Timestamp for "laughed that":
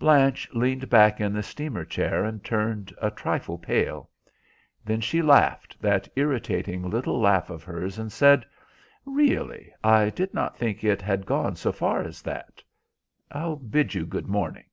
5.22-6.08